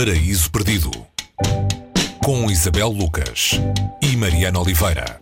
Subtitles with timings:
[0.00, 0.90] Paraíso Perdido
[2.24, 3.60] com Isabel Lucas
[4.00, 5.20] e Mariana Oliveira.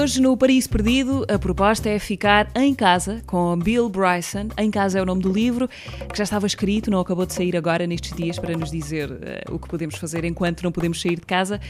[0.00, 4.48] Hoje no Paraíso Perdido a proposta é ficar em casa com Bill Bryson.
[4.56, 7.54] Em casa é o nome do livro que já estava escrito, não acabou de sair
[7.54, 11.16] agora nestes dias para nos dizer uh, o que podemos fazer enquanto não podemos sair
[11.16, 11.60] de casa.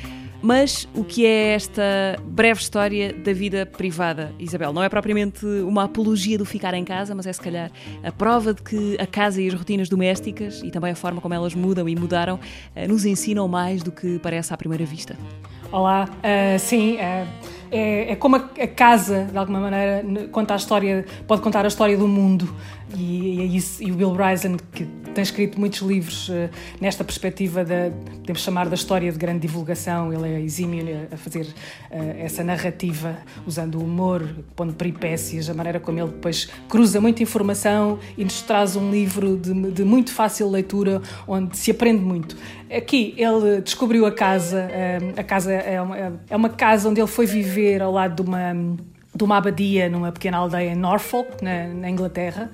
[0.41, 1.83] Mas o que é esta
[2.25, 4.73] breve história da vida privada, Isabel?
[4.73, 7.71] Não é propriamente uma apologia do ficar em casa, mas é se calhar
[8.01, 11.35] a prova de que a casa e as rotinas domésticas e também a forma como
[11.35, 15.19] elas mudam e mudaram uh, nos ensinam mais do que parece à primeira vista.
[15.73, 16.97] Olá, uh, sim.
[16.97, 18.41] Uh é, é como a,
[18.75, 22.55] casa, de alguma maneira, conta a história, pode contar a história do mundo.
[22.97, 26.51] E, e, isso, e o Bill Bryson, que tem escrito muitos livros uh,
[26.81, 31.47] nesta perspectiva da, podemos chamar da história de grande divulgação, ele é exímio a fazer
[31.47, 37.23] uh, essa narrativa, usando o humor, pondo peripécias, a maneira como ele depois cruza muita
[37.23, 42.37] informação e nos traz um livro de, de muito fácil leitura, onde se aprende muito.
[42.71, 47.09] Aqui ele descobriu a casa, uh, a casa é uma, é uma casa onde ele
[47.09, 48.55] foi viver ao lado de uma
[49.21, 52.51] de uma abadia numa pequena aldeia em Norfolk, na, na Inglaterra,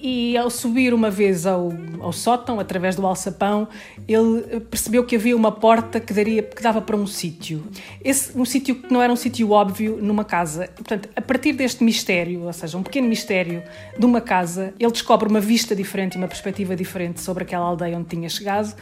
[0.00, 3.66] e ao subir uma vez ao, ao sótão, através do alçapão,
[4.06, 7.64] ele percebeu que havia uma porta que, daria, que dava para um sítio.
[8.04, 10.68] Esse, um sítio que não era um sítio óbvio numa casa.
[10.76, 13.62] Portanto, a partir deste mistério, ou seja, um pequeno mistério
[13.98, 18.08] de uma casa, ele descobre uma vista diferente uma perspectiva diferente sobre aquela aldeia onde
[18.08, 18.72] tinha chegado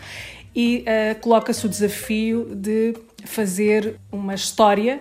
[0.54, 5.00] e uh, coloca-se o desafio de fazer uma história,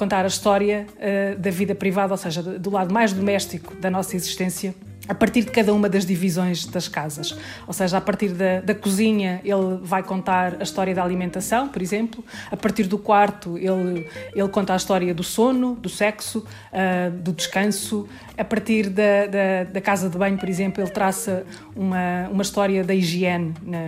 [0.00, 4.16] contar a história uh, da vida privada, ou seja, do lado mais doméstico da nossa
[4.16, 4.74] existência
[5.06, 7.36] a partir de cada uma das divisões das casas.
[7.66, 11.82] Ou seja, a partir da, da, cozinha, ele vai contar a história da alimentação, por
[11.82, 12.24] exemplo.
[12.50, 16.38] A partir do quarto, ele, ele conta a história do sono, do sexo,
[16.72, 18.08] uh, do descanso.
[18.38, 21.44] A partir da, da, da, casa de banho, por exemplo, ele traça
[21.74, 23.78] uma, uma história da higiene na,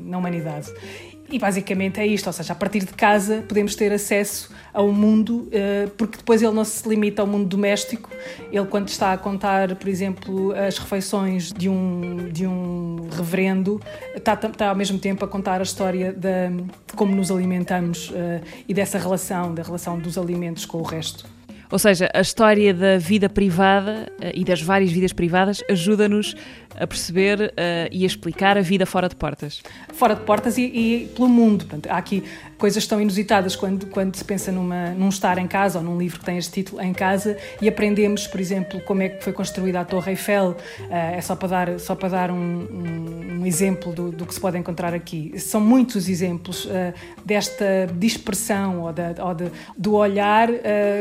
[0.00, 0.68] na humanidade.
[1.32, 5.48] E basicamente é isto, ou seja, a partir de casa podemos ter acesso ao mundo,
[5.50, 8.10] eh, porque depois ele não se limita ao mundo doméstico.
[8.52, 13.80] Ele, quando está a contar, por exemplo, as refeições de um, de um reverendo,
[14.14, 16.50] está, está ao mesmo tempo a contar a história de,
[16.86, 21.24] de como nos alimentamos eh, e dessa relação, da relação dos alimentos com o resto.
[21.72, 26.36] Ou seja, a história da vida privada uh, e das várias vidas privadas ajuda-nos
[26.78, 29.62] a perceber uh, e a explicar a vida fora de portas.
[29.94, 31.64] Fora de portas e, e pelo mundo.
[31.64, 32.24] Portanto, há aqui
[32.58, 36.20] coisas tão inusitadas quando, quando se pensa numa, num estar em casa ou num livro
[36.20, 39.80] que tem este título em casa e aprendemos, por exemplo, como é que foi construída
[39.80, 40.50] a Torre Eiffel.
[40.50, 40.56] Uh,
[40.90, 44.40] é só para dar, só para dar um, um, um exemplo do, do, que se
[44.40, 45.38] pode encontrar aqui.
[45.38, 46.70] São muitos exemplos uh,
[47.24, 50.48] desta dispersão ou, da, ou de, do olhar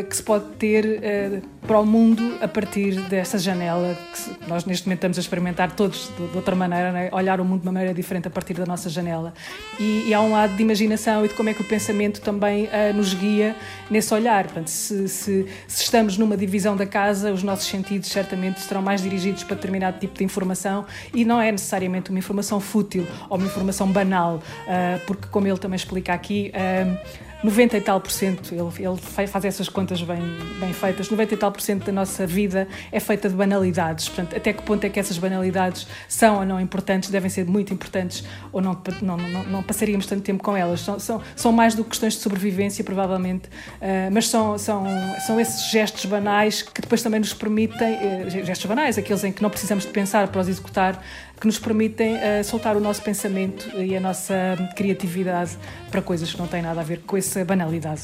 [0.08, 5.00] que se pode ter para o mundo a partir dessa janela que nós neste momento
[5.00, 7.10] estamos a experimentar todos de, de outra maneira, né?
[7.12, 9.34] olhar o mundo de uma maneira diferente a partir da nossa janela.
[9.80, 12.66] E, e há um lado de imaginação e de como é que o pensamento também
[12.66, 13.56] uh, nos guia
[13.90, 14.44] nesse olhar.
[14.44, 19.02] Portanto, se, se, se, estamos numa divisão da casa, os nossos sentidos certamente estarão mais
[19.02, 23.48] dirigidos para determinado tipo de informação e não é necessariamente uma informação fútil ou uma
[23.48, 28.54] informação banal, uh, porque, como ele também explica aqui, uh, 90 e tal por cento,
[28.54, 30.22] ele, ele faz essas contas bem,
[30.60, 34.08] bem feitas, 90 e tal por cento da nossa vida é feita de banalidades.
[34.08, 37.74] Portanto, até que ponto é que essas banalidades são ou não importantes, devem ser muito
[37.74, 40.82] importantes ou não, não, não, não passaríamos tanto tempo com elas.
[40.82, 44.86] São, são, são mais do que questões de sobrevivência, provavelmente, uh, mas são, são,
[45.26, 49.42] são esses gestos banais que depois também nos permitem, uh, gestos banais, aqueles em que
[49.42, 51.04] não precisamos de pensar para os executar,
[51.40, 54.36] que nos permitem uh, soltar o nosso pensamento e a nossa
[54.76, 55.58] criatividade
[55.90, 58.02] para coisas que não têm nada a ver com essa banalidade.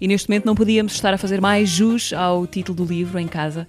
[0.00, 3.26] E neste momento não podíamos estar a fazer mais jus ao título do livro em
[3.26, 3.66] casa.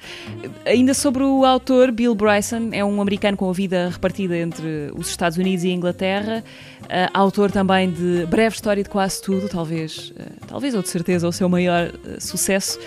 [0.66, 5.10] Ainda sobre o autor, Bill Bryson, é um americano com a vida repartida entre os
[5.10, 6.44] Estados Unidos e a Inglaterra,
[6.84, 11.28] uh, autor também de Breve História de Quase Tudo, talvez, uh, talvez ou de certeza
[11.28, 12.80] o seu maior sucesso.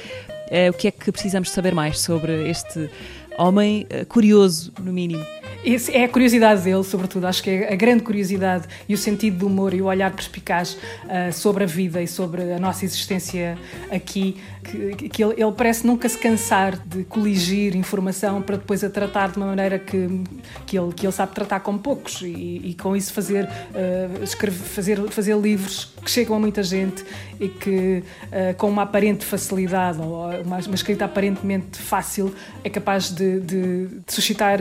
[0.70, 2.90] o que é que precisamos saber mais sobre este
[3.38, 5.24] homem curioso, no mínimo?
[5.64, 7.26] Esse é a curiosidade dele, sobretudo.
[7.26, 10.76] Acho que é a grande curiosidade e o sentido do humor e o olhar perspicaz
[11.04, 13.56] uh, sobre a vida e sobre a nossa existência
[13.90, 14.36] aqui.
[14.62, 19.32] Que, que ele, ele, parece nunca se cansar de coligir informação para depois a tratar
[19.32, 20.22] de uma maneira que,
[20.64, 24.56] que, ele, que ele sabe tratar com poucos e, e com isso fazer, uh, escrever,
[24.56, 27.04] fazer, fazer livros que chegam a muita gente
[27.40, 32.32] e que, uh, com uma aparente facilidade ou uma, uma escrita aparentemente fácil,
[32.62, 34.60] é capaz de, de, de suscitar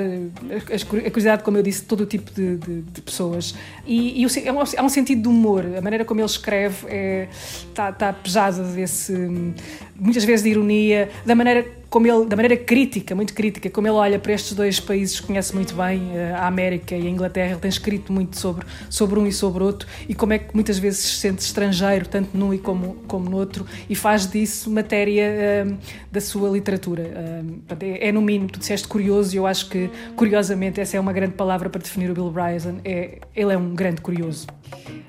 [0.73, 3.55] as curiosidade, como eu disse, todo o tipo de, de, de pessoas.
[3.85, 5.65] E, e é um, há um sentido de humor.
[5.77, 7.27] A maneira como ele escreve está é,
[7.73, 9.13] tá, tá pesada desse,
[9.95, 13.97] muitas vezes de ironia, da maneira como ele, da maneira crítica, muito crítica, como ele
[13.97, 17.51] olha para estes dois países que conhece muito bem, eh, a América e a Inglaterra,
[17.51, 20.79] ele tem escrito muito sobre, sobre um e sobre outro, e como é que muitas
[20.79, 25.67] vezes se sente estrangeiro, tanto num e como, como no outro, e faz disso matéria
[25.67, 25.77] uh,
[26.09, 27.03] da sua literatura.
[27.03, 30.99] Uh, é, é, no mínimo, tu disseste curioso, e eu acho que, curiosamente, essa é
[30.99, 34.47] uma grande palavra para definir o Bill Bryson, é, ele é um grande curioso.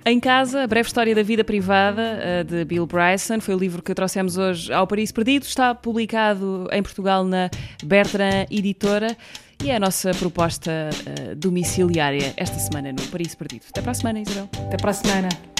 [0.04, 3.94] Em Casa, a breve história da vida privada de Bill Bryson, foi o livro que
[3.94, 7.50] trouxemos hoje ao Paris Perdido, está publicado em Portugal na
[7.84, 9.16] Bertrand Editora
[9.62, 13.64] e é a nossa proposta uh, domiciliária esta semana no Paris Perdido.
[13.68, 14.48] Até para a semana, Isabel.
[14.66, 15.51] Até para a semana.